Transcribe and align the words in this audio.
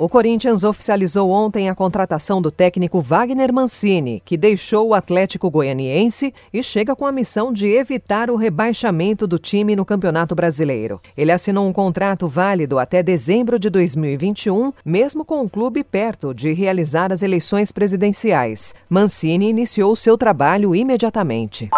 O 0.00 0.08
Corinthians 0.08 0.62
oficializou 0.62 1.28
ontem 1.28 1.68
a 1.68 1.74
contratação 1.74 2.40
do 2.40 2.52
técnico 2.52 3.00
Wagner 3.00 3.52
Mancini, 3.52 4.22
que 4.24 4.36
deixou 4.36 4.86
o 4.86 4.94
Atlético 4.94 5.50
Goianiense 5.50 6.32
e 6.54 6.62
chega 6.62 6.94
com 6.94 7.04
a 7.04 7.10
missão 7.10 7.52
de 7.52 7.66
evitar 7.66 8.30
o 8.30 8.36
rebaixamento 8.36 9.26
do 9.26 9.40
time 9.40 9.74
no 9.74 9.84
Campeonato 9.84 10.36
Brasileiro. 10.36 11.00
Ele 11.16 11.32
assinou 11.32 11.66
um 11.66 11.72
contrato 11.72 12.28
válido 12.28 12.78
até 12.78 13.02
dezembro 13.02 13.58
de 13.58 13.68
2021, 13.68 14.72
mesmo 14.84 15.24
com 15.24 15.42
o 15.42 15.50
clube 15.50 15.82
perto 15.82 16.32
de 16.32 16.52
realizar 16.52 17.12
as 17.12 17.24
eleições 17.24 17.72
presidenciais. 17.72 18.76
Mancini 18.88 19.50
iniciou 19.50 19.96
seu 19.96 20.16
trabalho 20.16 20.76
imediatamente. 20.76 21.70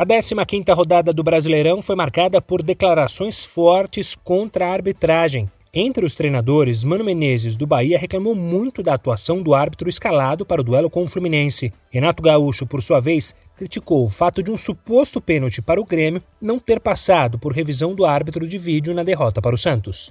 A 0.00 0.04
15ª 0.04 0.74
rodada 0.74 1.12
do 1.12 1.22
Brasileirão 1.22 1.80
foi 1.80 1.94
marcada 1.94 2.42
por 2.42 2.60
declarações 2.60 3.44
fortes 3.44 4.16
contra 4.24 4.66
a 4.66 4.72
arbitragem. 4.72 5.48
Entre 5.78 6.06
os 6.06 6.14
treinadores, 6.14 6.84
Mano 6.84 7.04
Menezes, 7.04 7.54
do 7.54 7.66
Bahia, 7.66 7.98
reclamou 7.98 8.34
muito 8.34 8.82
da 8.82 8.94
atuação 8.94 9.42
do 9.42 9.54
árbitro 9.54 9.90
escalado 9.90 10.46
para 10.46 10.62
o 10.62 10.64
duelo 10.64 10.88
com 10.88 11.04
o 11.04 11.06
Fluminense. 11.06 11.70
Renato 11.90 12.22
Gaúcho, 12.22 12.66
por 12.66 12.82
sua 12.82 12.98
vez, 12.98 13.34
criticou 13.54 14.02
o 14.02 14.08
fato 14.08 14.42
de 14.42 14.50
um 14.50 14.56
suposto 14.56 15.20
pênalti 15.20 15.60
para 15.60 15.78
o 15.78 15.84
Grêmio 15.84 16.22
não 16.40 16.58
ter 16.58 16.80
passado 16.80 17.38
por 17.38 17.52
revisão 17.52 17.94
do 17.94 18.06
árbitro 18.06 18.48
de 18.48 18.56
vídeo 18.56 18.94
na 18.94 19.02
derrota 19.02 19.42
para 19.42 19.54
o 19.54 19.58
Santos. 19.58 20.08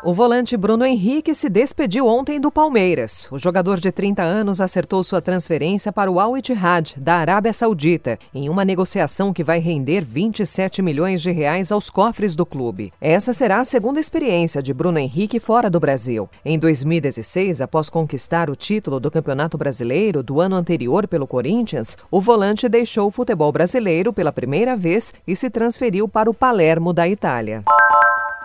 O 0.00 0.14
volante 0.14 0.56
Bruno 0.56 0.84
Henrique 0.84 1.34
se 1.34 1.48
despediu 1.48 2.06
ontem 2.06 2.40
do 2.40 2.52
Palmeiras. 2.52 3.26
O 3.32 3.38
jogador 3.38 3.80
de 3.80 3.90
30 3.90 4.22
anos 4.22 4.60
acertou 4.60 5.02
sua 5.02 5.20
transferência 5.20 5.92
para 5.92 6.08
o 6.08 6.20
Al 6.20 6.38
Ittihad, 6.38 6.94
da 6.96 7.16
Arábia 7.16 7.52
Saudita, 7.52 8.16
em 8.32 8.48
uma 8.48 8.64
negociação 8.64 9.32
que 9.32 9.42
vai 9.42 9.58
render 9.58 10.04
27 10.04 10.80
milhões 10.82 11.20
de 11.20 11.32
reais 11.32 11.72
aos 11.72 11.90
cofres 11.90 12.36
do 12.36 12.46
clube. 12.46 12.92
Essa 13.00 13.32
será 13.32 13.58
a 13.58 13.64
segunda 13.64 13.98
experiência 13.98 14.62
de 14.62 14.72
Bruno 14.72 15.00
Henrique 15.00 15.40
fora 15.40 15.68
do 15.68 15.80
Brasil. 15.80 16.30
Em 16.44 16.56
2016, 16.56 17.60
após 17.60 17.88
conquistar 17.88 18.48
o 18.48 18.54
título 18.54 19.00
do 19.00 19.10
Campeonato 19.10 19.58
Brasileiro 19.58 20.22
do 20.22 20.40
ano 20.40 20.54
anterior 20.54 21.08
pelo 21.08 21.26
Corinthians, 21.26 21.98
o 22.08 22.20
volante 22.20 22.68
deixou 22.68 23.08
o 23.08 23.10
futebol 23.10 23.50
brasileiro 23.50 24.12
pela 24.12 24.30
primeira 24.30 24.76
vez 24.76 25.12
e 25.26 25.34
se 25.34 25.50
transferiu 25.50 26.06
para 26.06 26.30
o 26.30 26.34
Palermo 26.34 26.92
da 26.92 27.08
Itália. 27.08 27.64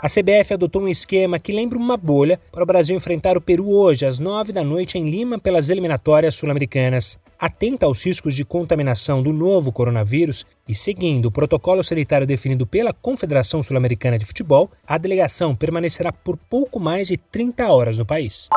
A 0.04 0.10
CBF 0.10 0.56
adotou 0.56 0.82
um 0.82 0.90
esquema 0.90 1.40
que 1.40 1.54
lembra 1.54 1.78
uma 1.78 1.96
bolha 1.96 2.38
para 2.52 2.62
o 2.62 2.66
Brasil 2.66 2.94
enfrentar 2.94 3.38
o 3.38 3.42
Peru 3.42 3.70
hoje, 3.70 4.06
às 4.06 4.20
nove 4.20 4.52
da 4.52 4.62
noite, 4.62 4.98
em 4.98 5.10
Lima, 5.10 5.40
pelas 5.40 5.70
eliminatórias 5.70 6.36
sul-americanas. 6.36 7.18
Atenta 7.40 7.86
aos 7.86 8.06
riscos 8.06 8.36
de 8.36 8.44
contaminação 8.44 9.24
do 9.24 9.32
novo 9.32 9.72
coronavírus 9.72 10.46
e 10.68 10.76
seguindo 10.76 11.28
o 11.28 11.32
protocolo 11.32 11.82
sanitário 11.82 12.28
definido 12.28 12.68
pela 12.68 12.92
Confederação 12.92 13.64
Sul-Americana 13.64 14.20
de 14.20 14.26
Futebol, 14.26 14.70
a 14.86 14.98
delegação 14.98 15.56
permanecerá 15.56 16.12
por 16.12 16.36
pouco 16.36 16.82
mais 16.82 17.08
de 17.08 17.16
30 17.16 17.66
horas 17.72 17.98
no 17.98 18.06
país. 18.06 18.50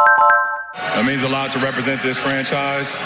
It 0.97 1.05
means 1.05 1.23
a 1.23 1.29
lot 1.29 1.53
to 1.53 1.61
represent 1.61 2.03
this 2.03 2.19
franchise. 2.19 2.99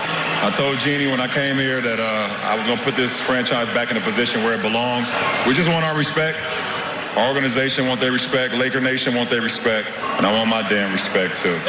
I 0.43 0.51
told 0.51 0.79
Jeannie 0.79 1.09
when 1.09 1.21
I 1.21 1.29
came 1.29 1.57
here 1.57 1.83
that 1.83 2.01
uh, 2.01 2.51
I 2.51 2.57
was 2.57 2.67
going 2.67 2.79
to 2.79 2.85
put 2.85 2.97
this 2.97 3.21
franchise 3.21 3.69
back 3.75 3.91
in 3.91 3.99
a 3.99 4.01
position 4.01 4.43
where 4.43 4.55
it 4.55 4.63
belongs. 4.63 5.13
We 5.47 5.53
just 5.53 5.69
want 5.69 5.85
our 5.85 5.95
respect. 5.95 6.39
Organization 7.29 7.87
want 7.87 8.01
their 8.01 8.13
respect. 8.13 8.55
Laker 8.55 8.81
Nation 8.81 9.15
want 9.15 9.31
their 9.31 9.43
respect. 9.43 9.89
And 10.17 10.27
I 10.27 10.33
want 10.33 10.49
my 10.49 10.67
damn 10.69 10.93
respect 10.93 11.37
too. 11.37 11.61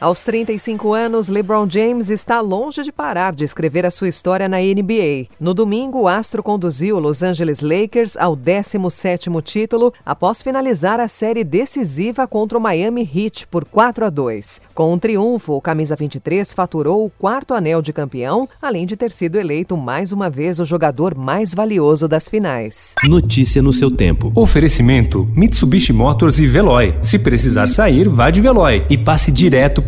Aos 0.00 0.22
35 0.22 0.94
anos, 0.94 1.26
LeBron 1.26 1.68
James 1.68 2.08
está 2.08 2.40
longe 2.40 2.84
de 2.84 2.92
parar 2.92 3.34
de 3.34 3.42
escrever 3.42 3.84
a 3.84 3.90
sua 3.90 4.06
história 4.06 4.48
na 4.48 4.58
NBA. 4.58 5.26
No 5.40 5.52
domingo, 5.52 6.02
o 6.02 6.06
astro 6.06 6.40
conduziu 6.40 6.96
o 6.96 7.00
Los 7.00 7.20
Angeles 7.20 7.60
Lakers 7.60 8.16
ao 8.16 8.36
17º 8.36 9.42
título 9.42 9.92
após 10.06 10.40
finalizar 10.40 11.00
a 11.00 11.08
série 11.08 11.42
decisiva 11.42 12.28
contra 12.28 12.56
o 12.56 12.60
Miami 12.60 13.10
Heat 13.12 13.48
por 13.48 13.64
4 13.64 14.04
a 14.04 14.08
2. 14.10 14.60
Com 14.72 14.94
um 14.94 14.98
triunfo, 15.00 15.54
o 15.54 15.60
camisa 15.60 15.96
23 15.96 16.52
faturou 16.52 17.04
o 17.04 17.10
quarto 17.10 17.52
anel 17.52 17.82
de 17.82 17.92
campeão, 17.92 18.48
além 18.62 18.86
de 18.86 18.96
ter 18.96 19.10
sido 19.10 19.34
eleito 19.34 19.76
mais 19.76 20.12
uma 20.12 20.30
vez 20.30 20.60
o 20.60 20.64
jogador 20.64 21.16
mais 21.16 21.52
valioso 21.52 22.06
das 22.06 22.28
finais. 22.28 22.94
Notícia 23.02 23.60
no 23.60 23.72
seu 23.72 23.90
tempo. 23.90 24.30
Oferecimento: 24.36 25.28
Mitsubishi 25.34 25.92
Motors 25.92 26.38
e 26.38 26.46
Veloy. 26.46 26.94
Se 27.00 27.18
precisar 27.18 27.66
sair, 27.66 28.08
vá 28.08 28.30
de 28.30 28.40
Veloy 28.40 28.86
e 28.88 28.96
passe 28.96 29.32
direto 29.32 29.87